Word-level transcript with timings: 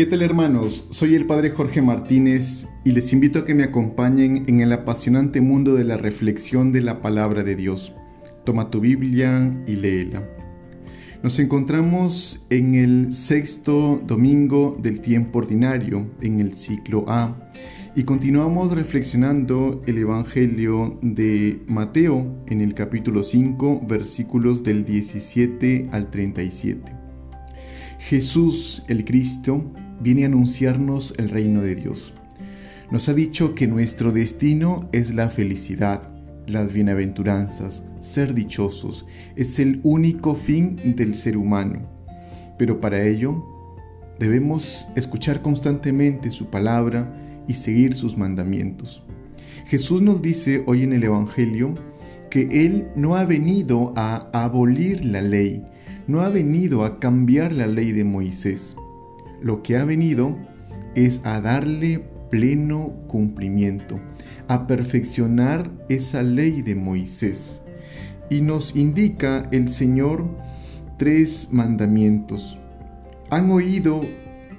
¿Qué 0.00 0.06
tal 0.06 0.22
hermanos? 0.22 0.86
Soy 0.88 1.14
el 1.14 1.26
Padre 1.26 1.50
Jorge 1.50 1.82
Martínez 1.82 2.66
y 2.84 2.92
les 2.92 3.12
invito 3.12 3.40
a 3.40 3.44
que 3.44 3.54
me 3.54 3.64
acompañen 3.64 4.44
en 4.46 4.60
el 4.60 4.72
apasionante 4.72 5.42
mundo 5.42 5.74
de 5.74 5.84
la 5.84 5.98
reflexión 5.98 6.72
de 6.72 6.80
la 6.80 7.02
palabra 7.02 7.42
de 7.44 7.54
Dios. 7.54 7.92
Toma 8.46 8.70
tu 8.70 8.80
Biblia 8.80 9.62
y 9.66 9.76
léela. 9.76 10.26
Nos 11.22 11.38
encontramos 11.38 12.46
en 12.48 12.76
el 12.76 13.12
sexto 13.12 14.00
domingo 14.06 14.78
del 14.80 15.02
tiempo 15.02 15.40
ordinario, 15.40 16.06
en 16.22 16.40
el 16.40 16.54
ciclo 16.54 17.04
A, 17.06 17.36
y 17.94 18.04
continuamos 18.04 18.72
reflexionando 18.72 19.82
el 19.86 19.98
Evangelio 19.98 20.98
de 21.02 21.60
Mateo 21.66 22.42
en 22.46 22.62
el 22.62 22.72
capítulo 22.72 23.22
5, 23.22 23.82
versículos 23.86 24.62
del 24.62 24.86
17 24.86 25.90
al 25.92 26.10
37. 26.10 26.90
Jesús 27.98 28.82
el 28.88 29.04
Cristo 29.04 29.62
viene 30.00 30.24
a 30.24 30.26
anunciarnos 30.26 31.14
el 31.18 31.28
reino 31.28 31.62
de 31.62 31.76
Dios. 31.76 32.14
Nos 32.90 33.08
ha 33.08 33.14
dicho 33.14 33.54
que 33.54 33.68
nuestro 33.68 34.10
destino 34.10 34.88
es 34.92 35.14
la 35.14 35.28
felicidad, 35.28 36.10
las 36.46 36.72
bienaventuranzas, 36.72 37.84
ser 38.00 38.34
dichosos, 38.34 39.06
es 39.36 39.58
el 39.58 39.80
único 39.84 40.34
fin 40.34 40.76
del 40.96 41.14
ser 41.14 41.36
humano. 41.36 41.82
Pero 42.58 42.80
para 42.80 43.06
ello 43.06 43.44
debemos 44.18 44.86
escuchar 44.96 45.40
constantemente 45.40 46.30
su 46.30 46.50
palabra 46.50 47.42
y 47.46 47.54
seguir 47.54 47.94
sus 47.94 48.18
mandamientos. 48.18 49.04
Jesús 49.66 50.02
nos 50.02 50.20
dice 50.20 50.64
hoy 50.66 50.82
en 50.82 50.92
el 50.92 51.04
Evangelio 51.04 51.74
que 52.28 52.48
Él 52.50 52.88
no 52.96 53.16
ha 53.16 53.24
venido 53.24 53.92
a 53.96 54.28
abolir 54.32 55.04
la 55.04 55.20
ley, 55.20 55.64
no 56.06 56.22
ha 56.22 56.28
venido 56.28 56.84
a 56.84 56.98
cambiar 56.98 57.52
la 57.52 57.66
ley 57.66 57.92
de 57.92 58.04
Moisés. 58.04 58.76
Lo 59.42 59.62
que 59.62 59.76
ha 59.76 59.84
venido 59.84 60.36
es 60.94 61.20
a 61.24 61.40
darle 61.40 62.04
pleno 62.30 62.94
cumplimiento, 63.06 64.00
a 64.48 64.66
perfeccionar 64.66 65.70
esa 65.88 66.22
ley 66.22 66.62
de 66.62 66.74
Moisés. 66.74 67.62
Y 68.28 68.42
nos 68.42 68.76
indica 68.76 69.48
el 69.50 69.68
Señor 69.68 70.24
tres 70.98 71.48
mandamientos. 71.50 72.58
Han 73.30 73.50
oído 73.50 74.00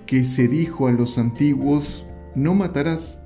que 0.05 0.23
se 0.23 0.47
dijo 0.47 0.87
a 0.87 0.91
los 0.91 1.17
antiguos, 1.17 2.05
no 2.35 2.53
matarás, 2.53 3.21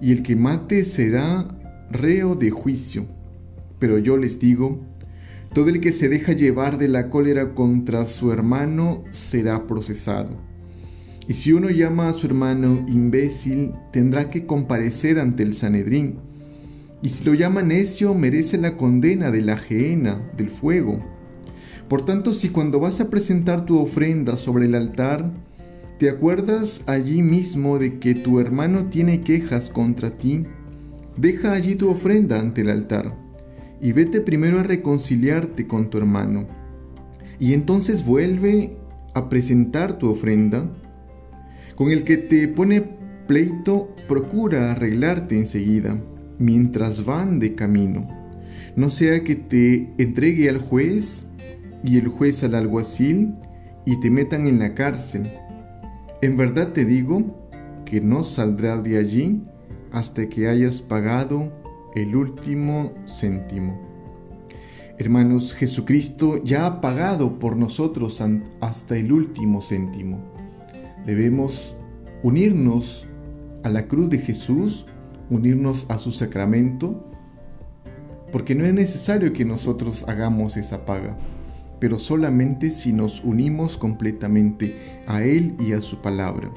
y 0.00 0.12
el 0.12 0.22
que 0.22 0.36
mate 0.36 0.84
será 0.84 1.46
reo 1.90 2.34
de 2.34 2.50
juicio. 2.50 3.06
Pero 3.78 3.98
yo 3.98 4.16
les 4.16 4.38
digo, 4.38 4.80
todo 5.54 5.70
el 5.70 5.80
que 5.80 5.92
se 5.92 6.08
deja 6.08 6.32
llevar 6.32 6.78
de 6.78 6.88
la 6.88 7.08
cólera 7.08 7.54
contra 7.54 8.04
su 8.04 8.32
hermano 8.32 9.04
será 9.12 9.66
procesado. 9.66 10.36
Y 11.28 11.34
si 11.34 11.52
uno 11.52 11.68
llama 11.70 12.08
a 12.08 12.12
su 12.14 12.26
hermano 12.26 12.84
imbécil, 12.88 13.72
tendrá 13.92 14.30
que 14.30 14.46
comparecer 14.46 15.20
ante 15.20 15.42
el 15.42 15.54
Sanedrín. 15.54 16.16
Y 17.02 17.10
si 17.10 17.24
lo 17.24 17.34
llama 17.34 17.62
necio, 17.62 18.14
merece 18.14 18.58
la 18.58 18.76
condena 18.76 19.30
de 19.30 19.42
la 19.42 19.56
gehenna, 19.56 20.20
del 20.36 20.48
fuego. 20.48 20.98
Por 21.88 22.04
tanto, 22.04 22.34
si 22.34 22.48
cuando 22.48 22.80
vas 22.80 23.00
a 23.00 23.10
presentar 23.10 23.66
tu 23.66 23.78
ofrenda 23.78 24.36
sobre 24.36 24.66
el 24.66 24.74
altar, 24.74 25.30
te 25.98 26.08
acuerdas 26.08 26.82
allí 26.86 27.22
mismo 27.22 27.78
de 27.78 27.98
que 27.98 28.14
tu 28.14 28.40
hermano 28.40 28.86
tiene 28.86 29.20
quejas 29.22 29.70
contra 29.70 30.16
ti, 30.16 30.46
deja 31.16 31.52
allí 31.52 31.74
tu 31.74 31.90
ofrenda 31.90 32.40
ante 32.40 32.62
el 32.62 32.70
altar 32.70 33.14
y 33.80 33.92
vete 33.92 34.20
primero 34.20 34.60
a 34.60 34.62
reconciliarte 34.62 35.66
con 35.66 35.90
tu 35.90 35.98
hermano. 35.98 36.46
Y 37.38 37.52
entonces 37.52 38.04
vuelve 38.04 38.76
a 39.14 39.28
presentar 39.28 39.98
tu 39.98 40.10
ofrenda. 40.10 40.68
Con 41.78 41.92
el 41.92 42.02
que 42.02 42.16
te 42.16 42.48
pone 42.48 42.82
pleito, 43.28 43.94
procura 44.08 44.72
arreglarte 44.72 45.38
enseguida, 45.38 45.96
mientras 46.36 47.04
van 47.04 47.38
de 47.38 47.54
camino. 47.54 48.08
No 48.74 48.90
sea 48.90 49.22
que 49.22 49.36
te 49.36 49.94
entregue 49.96 50.48
al 50.48 50.58
juez 50.58 51.24
y 51.84 51.98
el 51.98 52.08
juez 52.08 52.42
al 52.42 52.56
alguacil 52.56 53.32
y 53.86 54.00
te 54.00 54.10
metan 54.10 54.48
en 54.48 54.58
la 54.58 54.74
cárcel. 54.74 55.30
En 56.20 56.36
verdad 56.36 56.72
te 56.72 56.84
digo 56.84 57.48
que 57.84 58.00
no 58.00 58.24
saldrás 58.24 58.82
de 58.82 58.98
allí 58.98 59.44
hasta 59.92 60.28
que 60.28 60.48
hayas 60.48 60.82
pagado 60.82 61.52
el 61.94 62.16
último 62.16 62.92
céntimo. 63.06 63.80
Hermanos, 64.98 65.54
Jesucristo 65.54 66.42
ya 66.42 66.66
ha 66.66 66.80
pagado 66.80 67.38
por 67.38 67.56
nosotros 67.56 68.20
hasta 68.60 68.96
el 68.96 69.12
último 69.12 69.60
céntimo. 69.60 70.37
Debemos 71.08 71.74
unirnos 72.22 73.06
a 73.64 73.70
la 73.70 73.88
cruz 73.88 74.10
de 74.10 74.18
Jesús, 74.18 74.84
unirnos 75.30 75.86
a 75.88 75.96
su 75.96 76.12
sacramento, 76.12 77.10
porque 78.30 78.54
no 78.54 78.66
es 78.66 78.74
necesario 78.74 79.32
que 79.32 79.46
nosotros 79.46 80.04
hagamos 80.06 80.58
esa 80.58 80.84
paga, 80.84 81.16
pero 81.80 81.98
solamente 81.98 82.68
si 82.68 82.92
nos 82.92 83.24
unimos 83.24 83.78
completamente 83.78 84.76
a 85.06 85.22
Él 85.22 85.56
y 85.58 85.72
a 85.72 85.80
su 85.80 86.02
palabra. 86.02 86.52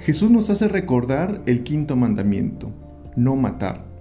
Jesús 0.00 0.28
nos 0.28 0.50
hace 0.50 0.66
recordar 0.66 1.44
el 1.46 1.62
quinto 1.62 1.94
mandamiento, 1.94 2.72
no 3.14 3.36
matar 3.36 3.94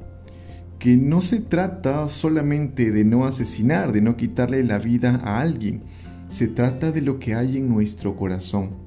que 0.80 0.98
no 0.98 1.22
se 1.22 1.40
trata 1.40 2.08
solamente 2.08 2.90
de 2.90 3.06
no 3.06 3.26
asesinar, 3.26 3.92
de 3.92 4.02
no 4.02 4.18
quitarle 4.18 4.64
la 4.64 4.80
vida 4.80 5.22
a 5.24 5.40
alguien, 5.40 5.84
se 6.30 6.48
trata 6.48 6.92
de 6.92 7.02
lo 7.02 7.20
que 7.20 7.36
hay 7.36 7.58
en 7.58 7.70
nuestro 7.70 8.16
corazón, 8.16 8.83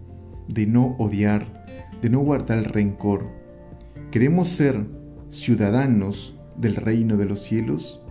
de 0.49 0.67
no 0.67 0.97
odiar, 0.99 1.65
de 2.03 2.11
no 2.11 2.21
guardar 2.21 2.73
rencor. 2.73 3.27
¿Queremos 4.11 4.49
ser 4.49 4.87
ciudadanos 5.29 6.39
del 6.57 6.77
reino 6.77 7.17
de 7.17 7.27
los 7.27 7.43
cielos? 7.43 8.03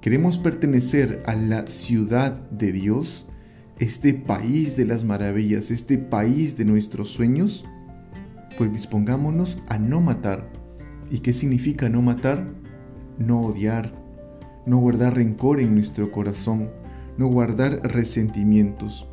¿Queremos 0.00 0.38
pertenecer 0.38 1.22
a 1.26 1.34
la 1.34 1.66
ciudad 1.66 2.32
de 2.50 2.72
Dios? 2.72 3.26
¿Este 3.78 4.14
país 4.14 4.76
de 4.76 4.86
las 4.86 5.04
maravillas, 5.04 5.70
este 5.70 5.98
país 5.98 6.56
de 6.56 6.64
nuestros 6.64 7.10
sueños? 7.10 7.64
Pues 8.58 8.72
dispongámonos 8.72 9.58
a 9.68 9.78
no 9.78 10.00
matar. 10.00 10.50
¿Y 11.10 11.20
qué 11.20 11.32
significa 11.32 11.88
no 11.88 12.02
matar? 12.02 12.60
no 13.20 13.42
odiar, 13.42 13.92
no 14.66 14.78
guardar 14.78 15.14
rencor 15.14 15.60
en 15.60 15.74
nuestro 15.74 16.10
corazón, 16.10 16.70
no 17.18 17.28
guardar 17.28 17.80
resentimientos. 17.84 19.06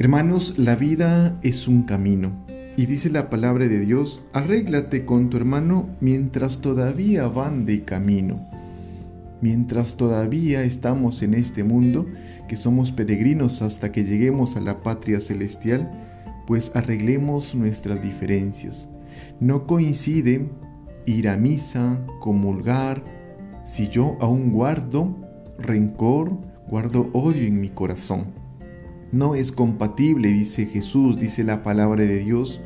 Hermanos, 0.00 0.58
la 0.58 0.76
vida 0.76 1.40
es 1.42 1.66
un 1.66 1.82
camino. 1.82 2.30
Y 2.76 2.86
dice 2.86 3.10
la 3.10 3.28
palabra 3.28 3.66
de 3.66 3.80
Dios, 3.80 4.22
arréglate 4.32 5.04
con 5.04 5.28
tu 5.28 5.36
hermano 5.36 5.88
mientras 5.98 6.60
todavía 6.60 7.26
van 7.26 7.64
de 7.64 7.82
camino. 7.82 8.46
Mientras 9.40 9.96
todavía 9.96 10.62
estamos 10.62 11.20
en 11.24 11.34
este 11.34 11.64
mundo, 11.64 12.06
que 12.46 12.54
somos 12.54 12.92
peregrinos 12.92 13.60
hasta 13.60 13.90
que 13.90 14.04
lleguemos 14.04 14.54
a 14.54 14.60
la 14.60 14.84
patria 14.84 15.20
celestial, 15.20 15.90
pues 16.46 16.70
arreglemos 16.76 17.56
nuestras 17.56 18.00
diferencias. 18.00 18.88
No 19.40 19.66
coincide 19.66 20.48
ir 21.06 21.28
a 21.28 21.36
misa, 21.36 21.98
comulgar, 22.20 23.02
si 23.64 23.88
yo 23.88 24.16
aún 24.20 24.52
guardo 24.52 25.16
rencor, 25.58 26.38
guardo 26.68 27.10
odio 27.12 27.48
en 27.48 27.60
mi 27.60 27.70
corazón. 27.70 28.47
No 29.10 29.34
es 29.34 29.52
compatible, 29.52 30.28
dice 30.28 30.66
Jesús, 30.66 31.18
dice 31.18 31.42
la 31.42 31.62
palabra 31.62 32.04
de 32.04 32.18
Dios, 32.18 32.60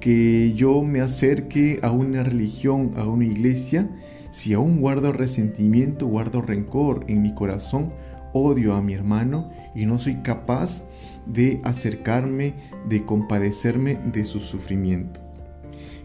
que 0.00 0.52
yo 0.54 0.82
me 0.82 1.00
acerque 1.00 1.78
a 1.82 1.90
una 1.92 2.24
religión, 2.24 2.92
a 2.96 3.06
una 3.06 3.24
iglesia, 3.24 3.88
si 4.30 4.54
aún 4.54 4.80
guardo 4.80 5.12
resentimiento, 5.12 6.06
guardo 6.06 6.42
rencor 6.42 7.04
en 7.08 7.22
mi 7.22 7.32
corazón, 7.32 7.92
odio 8.32 8.74
a 8.74 8.82
mi 8.82 8.94
hermano 8.94 9.50
y 9.74 9.86
no 9.86 9.98
soy 9.98 10.16
capaz 10.16 10.82
de 11.26 11.60
acercarme, 11.64 12.54
de 12.88 13.04
compadecerme 13.04 13.98
de 14.12 14.24
su 14.24 14.40
sufrimiento. 14.40 15.20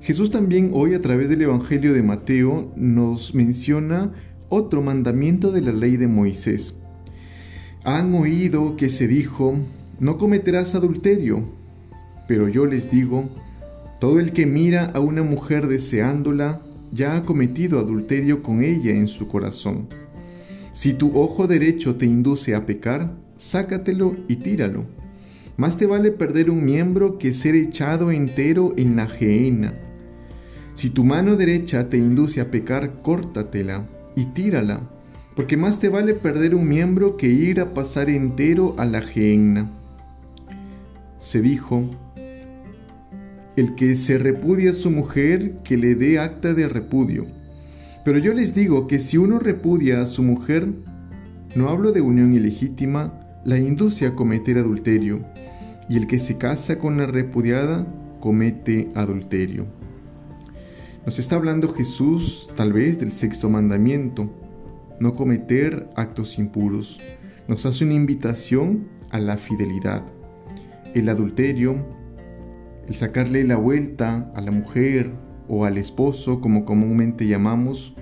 Jesús 0.01 0.31
también 0.31 0.71
hoy 0.73 0.93
a 0.93 1.01
través 1.01 1.29
del 1.29 1.41
Evangelio 1.41 1.93
de 1.93 2.03
Mateo 2.03 2.71
nos 2.75 3.33
menciona 3.33 4.11
otro 4.49 4.81
mandamiento 4.81 5.51
de 5.51 5.61
la 5.61 5.71
ley 5.71 5.97
de 5.97 6.07
Moisés. 6.07 6.75
Han 7.85 8.15
oído 8.15 8.77
que 8.77 8.87
se 8.87 9.07
dijo, 9.07 9.55
no 9.99 10.17
cometerás 10.17 10.73
adulterio, 10.73 11.43
pero 12.29 12.47
yo 12.47 12.65
les 12.65 12.89
digo, 12.89 13.29
todo 13.99 14.21
el 14.21 14.31
que 14.31 14.45
mira 14.45 14.85
a 14.85 15.01
una 15.01 15.21
mujer 15.21 15.67
deseándola, 15.67 16.61
ya 16.93 17.17
ha 17.17 17.25
cometido 17.25 17.79
adulterio 17.79 18.41
con 18.41 18.63
ella 18.63 18.91
en 18.91 19.09
su 19.09 19.27
corazón. 19.27 19.89
Si 20.71 20.93
tu 20.93 21.19
ojo 21.19 21.45
derecho 21.45 21.95
te 21.97 22.05
induce 22.05 22.55
a 22.55 22.65
pecar, 22.65 23.17
sácatelo 23.35 24.15
y 24.29 24.37
tíralo. 24.37 24.85
Más 25.57 25.75
te 25.75 25.85
vale 25.85 26.11
perder 26.11 26.49
un 26.49 26.63
miembro 26.63 27.17
que 27.17 27.33
ser 27.33 27.53
echado 27.53 28.11
entero 28.11 28.73
en 28.77 28.95
la 28.95 29.07
gehenna. 29.07 29.73
Si 30.73 30.89
tu 30.89 31.03
mano 31.03 31.35
derecha 31.35 31.89
te 31.89 31.97
induce 31.97 32.39
a 32.39 32.49
pecar, 32.49 33.01
córtatela 33.01 33.89
y 34.15 34.25
tírala, 34.27 34.89
porque 35.35 35.57
más 35.57 35.79
te 35.79 35.89
vale 35.89 36.13
perder 36.13 36.55
un 36.55 36.67
miembro 36.67 37.17
que 37.17 37.27
ir 37.27 37.59
a 37.59 37.73
pasar 37.73 38.09
entero 38.09 38.75
a 38.77 38.85
la 38.85 39.01
gehenna. 39.01 39.71
Se 41.17 41.41
dijo, 41.41 41.89
el 43.55 43.75
que 43.75 43.95
se 43.95 44.17
repudia 44.17 44.71
a 44.71 44.73
su 44.73 44.91
mujer, 44.91 45.57
que 45.63 45.77
le 45.77 45.95
dé 45.95 46.19
acta 46.19 46.53
de 46.53 46.67
repudio. 46.67 47.25
Pero 48.03 48.17
yo 48.17 48.33
les 48.33 48.53
digo 48.53 48.87
que 48.87 48.99
si 48.99 49.17
uno 49.17 49.39
repudia 49.39 50.01
a 50.01 50.05
su 50.05 50.23
mujer, 50.23 50.67
no 51.55 51.69
hablo 51.69 51.91
de 51.91 52.01
unión 52.01 52.33
ilegítima, 52.33 53.13
la 53.45 53.57
induce 53.57 54.05
a 54.05 54.15
cometer 54.15 54.57
adulterio, 54.57 55.23
y 55.89 55.97
el 55.97 56.07
que 56.07 56.19
se 56.19 56.37
casa 56.37 56.79
con 56.79 56.97
la 56.97 57.05
repudiada 57.05 57.87
comete 58.19 58.89
adulterio. 58.95 59.65
Nos 61.05 61.19
está 61.19 61.35
hablando 61.35 61.73
Jesús 61.73 62.49
tal 62.55 62.73
vez 62.73 62.99
del 62.99 63.11
sexto 63.11 63.49
mandamiento, 63.49 64.29
no 64.99 65.13
cometer 65.13 65.89
actos 65.95 66.37
impuros. 66.37 66.99
Nos 67.47 67.65
hace 67.65 67.83
una 67.83 67.93
invitación 67.93 68.87
a 69.09 69.19
la 69.19 69.37
fidelidad. 69.37 70.03
El 70.93 71.09
adulterio, 71.09 71.85
el 72.87 72.95
sacarle 72.95 73.43
la 73.43 73.57
vuelta 73.57 74.31
a 74.35 74.41
la 74.41 74.51
mujer 74.51 75.11
o 75.47 75.65
al 75.65 75.77
esposo, 75.77 76.41
como 76.41 76.65
comúnmente 76.65 77.27
llamamos, 77.27 77.95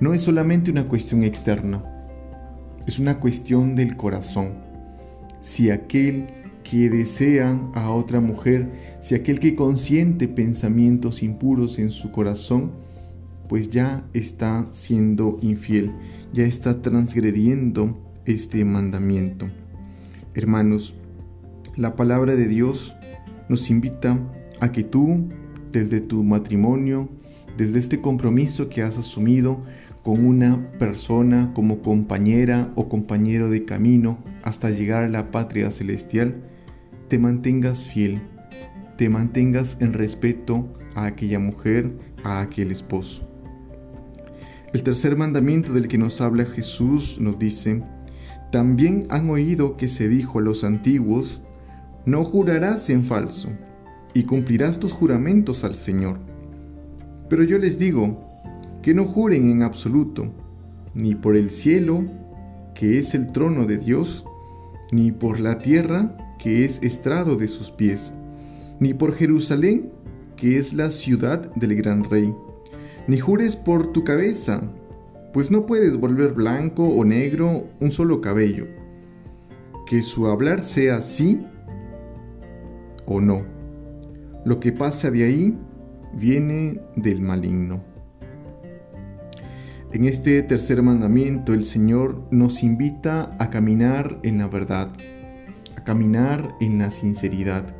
no 0.00 0.12
es 0.12 0.22
solamente 0.22 0.70
una 0.70 0.88
cuestión 0.88 1.22
externa, 1.22 1.84
es 2.86 2.98
una 2.98 3.20
cuestión 3.20 3.74
del 3.74 3.96
corazón. 3.96 4.54
Si 5.40 5.70
aquel 5.70 6.26
que 6.64 6.88
desea 6.88 7.58
a 7.74 7.90
otra 7.90 8.20
mujer, 8.20 8.70
si 9.00 9.14
aquel 9.14 9.38
que 9.38 9.54
consiente 9.54 10.26
pensamientos 10.26 11.22
impuros 11.22 11.78
en 11.78 11.90
su 11.90 12.10
corazón, 12.10 12.72
pues 13.48 13.70
ya 13.70 14.04
está 14.12 14.66
siendo 14.70 15.38
infiel, 15.42 15.92
ya 16.32 16.44
está 16.44 16.80
transgrediendo 16.82 18.00
este 18.24 18.64
mandamiento. 18.64 19.48
Hermanos, 20.34 20.94
la 21.76 21.96
palabra 21.96 22.36
de 22.36 22.48
Dios 22.48 22.94
nos 23.48 23.70
invita 23.70 24.18
a 24.60 24.72
que 24.72 24.82
tú, 24.82 25.28
desde 25.72 26.00
tu 26.00 26.22
matrimonio, 26.24 27.08
desde 27.56 27.78
este 27.78 28.00
compromiso 28.00 28.68
que 28.68 28.82
has 28.82 28.98
asumido 28.98 29.62
con 30.02 30.24
una 30.26 30.70
persona 30.78 31.52
como 31.54 31.80
compañera 31.82 32.72
o 32.74 32.88
compañero 32.88 33.48
de 33.48 33.64
camino 33.64 34.18
hasta 34.42 34.70
llegar 34.70 35.02
a 35.02 35.08
la 35.08 35.30
patria 35.30 35.70
celestial, 35.70 36.42
te 37.08 37.18
mantengas 37.18 37.86
fiel, 37.86 38.20
te 38.96 39.08
mantengas 39.08 39.76
en 39.80 39.92
respeto 39.92 40.68
a 40.94 41.06
aquella 41.06 41.38
mujer, 41.38 41.92
a 42.22 42.40
aquel 42.40 42.70
esposo. 42.70 43.33
El 44.74 44.82
tercer 44.82 45.16
mandamiento 45.16 45.72
del 45.72 45.86
que 45.86 45.98
nos 45.98 46.20
habla 46.20 46.46
Jesús 46.46 47.18
nos 47.20 47.38
dice, 47.38 47.84
también 48.50 49.06
han 49.08 49.30
oído 49.30 49.76
que 49.76 49.86
se 49.86 50.08
dijo 50.08 50.40
a 50.40 50.42
los 50.42 50.64
antiguos, 50.64 51.40
no 52.06 52.24
jurarás 52.24 52.90
en 52.90 53.04
falso, 53.04 53.50
y 54.14 54.24
cumplirás 54.24 54.80
tus 54.80 54.92
juramentos 54.92 55.62
al 55.62 55.76
Señor. 55.76 56.18
Pero 57.28 57.44
yo 57.44 57.56
les 57.56 57.78
digo, 57.78 58.20
que 58.82 58.94
no 58.94 59.04
juren 59.04 59.48
en 59.48 59.62
absoluto, 59.62 60.34
ni 60.92 61.14
por 61.14 61.36
el 61.36 61.50
cielo, 61.50 62.06
que 62.74 62.98
es 62.98 63.14
el 63.14 63.28
trono 63.28 63.66
de 63.66 63.78
Dios, 63.78 64.24
ni 64.90 65.12
por 65.12 65.38
la 65.38 65.56
tierra, 65.56 66.16
que 66.36 66.64
es 66.64 66.82
estrado 66.82 67.36
de 67.36 67.46
sus 67.46 67.70
pies, 67.70 68.12
ni 68.80 68.92
por 68.92 69.14
Jerusalén, 69.14 69.92
que 70.34 70.56
es 70.56 70.74
la 70.74 70.90
ciudad 70.90 71.54
del 71.54 71.76
gran 71.76 72.02
rey. 72.02 72.34
Ni 73.06 73.18
jures 73.18 73.56
por 73.56 73.92
tu 73.92 74.02
cabeza, 74.04 74.62
pues 75.32 75.50
no 75.50 75.66
puedes 75.66 75.96
volver 75.96 76.32
blanco 76.32 76.86
o 76.86 77.04
negro 77.04 77.66
un 77.80 77.90
solo 77.90 78.20
cabello. 78.20 78.66
Que 79.86 80.02
su 80.02 80.26
hablar 80.26 80.62
sea 80.62 81.02
sí 81.02 81.44
o 83.06 83.20
no. 83.20 83.42
Lo 84.44 84.60
que 84.60 84.72
pasa 84.72 85.10
de 85.10 85.24
ahí 85.24 85.58
viene 86.14 86.80
del 86.96 87.20
maligno. 87.20 87.82
En 89.92 90.06
este 90.06 90.42
tercer 90.42 90.82
mandamiento 90.82 91.52
el 91.52 91.64
Señor 91.64 92.22
nos 92.30 92.62
invita 92.62 93.36
a 93.38 93.50
caminar 93.50 94.18
en 94.22 94.38
la 94.38 94.48
verdad, 94.48 94.88
a 95.76 95.84
caminar 95.84 96.56
en 96.60 96.78
la 96.78 96.90
sinceridad. 96.90 97.76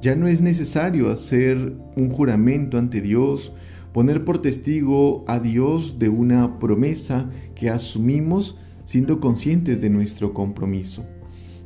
Ya 0.00 0.14
no 0.14 0.28
es 0.28 0.40
necesario 0.40 1.10
hacer 1.10 1.74
un 1.96 2.10
juramento 2.10 2.78
ante 2.78 3.00
Dios, 3.00 3.52
poner 3.92 4.24
por 4.24 4.40
testigo 4.40 5.24
a 5.26 5.38
Dios 5.38 5.98
de 5.98 6.08
una 6.08 6.58
promesa 6.58 7.30
que 7.54 7.70
asumimos 7.70 8.58
siendo 8.84 9.20
conscientes 9.20 9.80
de 9.80 9.90
nuestro 9.90 10.32
compromiso. 10.34 11.04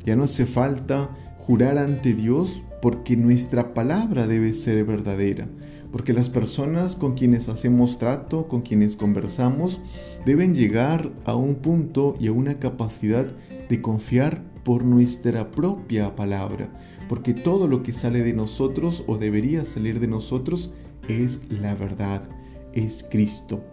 Ya 0.05 0.17
no 0.17 0.25
hace 0.25 0.47
falta 0.47 1.11
jurar 1.39 1.79
ante 1.79 2.15
Dios 2.15 2.63
porque 2.83 3.17
nuestra 3.17 3.75
palabra 3.75 4.27
debe 4.27 4.53
ser 4.53 4.85
verdadera, 4.85 5.49
porque 5.93 6.13
las 6.13 6.29
personas 6.29 6.97
con 6.97 7.15
quienes 7.15 7.49
hacemos 7.49 7.99
trato, 7.99 8.49
con 8.49 8.63
quienes 8.63 8.97
conversamos, 8.97 9.81
deben 10.25 10.55
llegar 10.55 11.13
a 11.25 11.35
un 11.35 11.57
punto 11.57 12.17
y 12.21 12.27
a 12.27 12.33
una 12.33 12.59
capacidad 12.59 13.27
de 13.69 13.81
confiar 13.81 14.43
por 14.65 14.85
nuestra 14.85 15.51
propia 15.51 16.17
palabra, 16.17 16.69
porque 17.09 17.35
todo 17.35 17.69
lo 17.69 17.83
que 17.83 17.93
sale 17.93 18.23
de 18.23 18.33
nosotros 18.33 19.05
o 19.07 19.17
debería 19.17 19.65
salir 19.65 20.01
de 20.01 20.09
nosotros 20.09 20.73
es 21.09 21.43
la 21.51 21.75
verdad, 21.75 22.23
es 22.73 23.07
Cristo. 23.11 23.65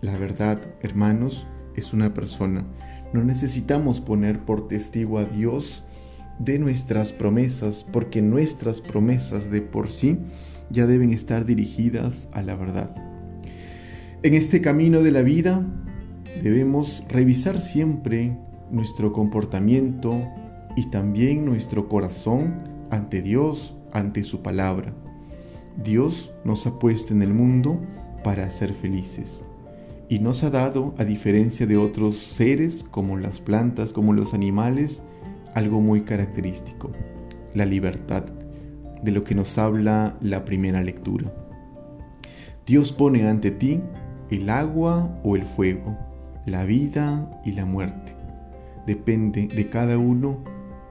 La 0.00 0.16
verdad, 0.18 0.60
hermanos, 0.82 1.46
es 1.76 1.92
una 1.92 2.12
persona. 2.14 2.66
No 3.12 3.22
necesitamos 3.22 4.00
poner 4.00 4.44
por 4.44 4.68
testigo 4.68 5.18
a 5.18 5.24
Dios 5.24 5.84
de 6.38 6.58
nuestras 6.58 7.12
promesas, 7.12 7.84
porque 7.84 8.22
nuestras 8.22 8.80
promesas 8.80 9.50
de 9.50 9.60
por 9.60 9.88
sí 9.88 10.18
ya 10.70 10.86
deben 10.86 11.12
estar 11.12 11.44
dirigidas 11.44 12.28
a 12.32 12.42
la 12.42 12.56
verdad. 12.56 12.94
En 14.22 14.34
este 14.34 14.60
camino 14.60 15.02
de 15.02 15.10
la 15.10 15.22
vida 15.22 15.64
debemos 16.42 17.04
revisar 17.08 17.60
siempre 17.60 18.36
nuestro 18.70 19.12
comportamiento 19.12 20.28
y 20.76 20.90
también 20.90 21.44
nuestro 21.44 21.88
corazón 21.88 22.54
ante 22.90 23.20
Dios, 23.20 23.76
ante 23.92 24.22
su 24.22 24.42
palabra. 24.42 24.94
Dios 25.76 26.32
nos 26.44 26.66
ha 26.66 26.78
puesto 26.78 27.14
en 27.14 27.22
el 27.22 27.32
mundo 27.32 27.80
para 28.22 28.48
ser 28.50 28.74
felices 28.74 29.44
y 30.12 30.18
nos 30.18 30.44
ha 30.44 30.50
dado, 30.50 30.94
a 30.98 31.04
diferencia 31.04 31.66
de 31.66 31.78
otros 31.78 32.18
seres 32.18 32.84
como 32.84 33.16
las 33.16 33.40
plantas, 33.40 33.94
como 33.94 34.12
los 34.12 34.34
animales, 34.34 35.02
algo 35.54 35.80
muy 35.80 36.02
característico, 36.02 36.92
la 37.54 37.64
libertad, 37.64 38.24
de 39.02 39.10
lo 39.10 39.24
que 39.24 39.34
nos 39.34 39.56
habla 39.56 40.18
la 40.20 40.44
primera 40.44 40.82
lectura. 40.82 41.32
Dios 42.66 42.92
pone 42.92 43.26
ante 43.26 43.52
ti 43.52 43.80
el 44.30 44.50
agua 44.50 45.18
o 45.24 45.34
el 45.34 45.46
fuego, 45.46 45.96
la 46.44 46.64
vida 46.64 47.30
y 47.46 47.52
la 47.52 47.64
muerte. 47.64 48.14
Depende 48.86 49.48
de 49.48 49.70
cada 49.70 49.96
uno 49.96 50.44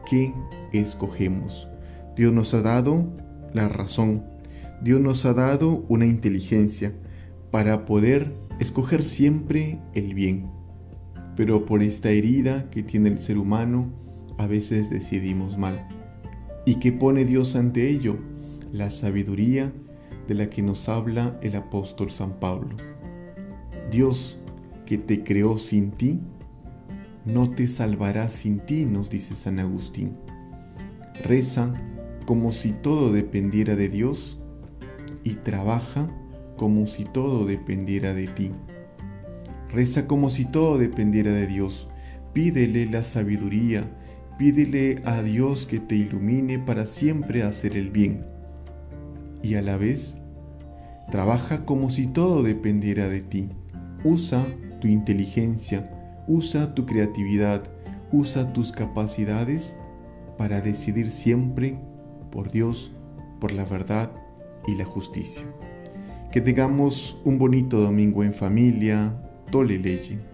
qué 0.09 0.33
escogemos. 0.73 1.67
Dios 2.15 2.33
nos 2.33 2.55
ha 2.55 2.63
dado 2.63 3.05
la 3.53 3.69
razón. 3.69 4.30
Dios 4.81 4.99
nos 4.99 5.25
ha 5.25 5.35
dado 5.35 5.85
una 5.89 6.07
inteligencia 6.07 6.93
para 7.51 7.85
poder 7.85 8.33
escoger 8.59 9.03
siempre 9.03 9.79
el 9.93 10.15
bien. 10.15 10.49
Pero 11.35 11.65
por 11.65 11.83
esta 11.83 12.09
herida 12.09 12.69
que 12.71 12.81
tiene 12.81 13.09
el 13.09 13.19
ser 13.19 13.37
humano, 13.37 13.93
a 14.39 14.47
veces 14.47 14.89
decidimos 14.89 15.57
mal. 15.59 15.87
¿Y 16.65 16.75
qué 16.75 16.91
pone 16.91 17.25
Dios 17.25 17.55
ante 17.55 17.89
ello? 17.89 18.17
La 18.71 18.89
sabiduría 18.89 19.71
de 20.27 20.33
la 20.33 20.49
que 20.49 20.63
nos 20.63 20.89
habla 20.89 21.39
el 21.43 21.55
apóstol 21.55 22.09
San 22.09 22.39
Pablo. 22.39 22.75
Dios 23.91 24.39
que 24.87 24.97
te 24.97 25.23
creó 25.23 25.59
sin 25.59 25.91
ti, 25.91 26.21
no 27.23 27.51
te 27.51 27.67
salvará 27.67 28.31
sin 28.31 28.59
ti, 28.59 28.85
nos 28.85 29.11
dice 29.11 29.35
San 29.35 29.59
Agustín. 29.59 30.17
Reza 31.23 31.71
como 32.25 32.51
si 32.51 32.71
todo 32.71 33.11
dependiera 33.11 33.75
de 33.75 33.89
Dios 33.89 34.40
y 35.23 35.35
trabaja 35.35 36.09
como 36.57 36.87
si 36.87 37.05
todo 37.05 37.45
dependiera 37.45 38.13
de 38.13 38.27
ti. 38.27 38.51
Reza 39.69 40.07
como 40.07 40.29
si 40.29 40.45
todo 40.45 40.77
dependiera 40.77 41.31
de 41.31 41.47
Dios. 41.47 41.87
Pídele 42.33 42.85
la 42.85 43.03
sabiduría, 43.03 43.89
Pídele 44.41 45.03
a 45.05 45.21
Dios 45.21 45.67
que 45.67 45.79
te 45.79 45.95
ilumine 45.95 46.57
para 46.57 46.87
siempre 46.87 47.43
hacer 47.43 47.77
el 47.77 47.91
bien. 47.91 48.25
Y 49.43 49.53
a 49.53 49.61
la 49.61 49.77
vez, 49.77 50.17
trabaja 51.11 51.63
como 51.63 51.91
si 51.91 52.07
todo 52.07 52.41
dependiera 52.41 53.07
de 53.07 53.21
ti. 53.21 53.49
Usa 54.03 54.43
tu 54.79 54.87
inteligencia, 54.87 55.91
usa 56.27 56.73
tu 56.73 56.87
creatividad, 56.87 57.61
usa 58.11 58.51
tus 58.51 58.71
capacidades 58.71 59.77
para 60.39 60.59
decidir 60.59 61.11
siempre 61.11 61.77
por 62.31 62.49
Dios, 62.49 62.91
por 63.39 63.51
la 63.51 63.63
verdad 63.63 64.11
y 64.67 64.75
la 64.75 64.85
justicia. 64.85 65.45
Que 66.31 66.41
tengamos 66.41 67.19
un 67.25 67.37
bonito 67.37 67.79
domingo 67.79 68.23
en 68.23 68.33
familia. 68.33 69.13
Tole 69.51 69.77
leye. 69.77 70.30